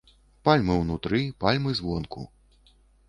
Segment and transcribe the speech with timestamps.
[0.47, 2.21] Пальмы ўнутры, пальмы звонку.